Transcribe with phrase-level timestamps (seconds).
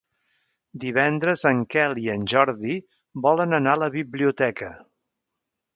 [0.83, 2.81] Divendres en Quel i en Jordi
[3.27, 4.77] volen anar a la biblioteca.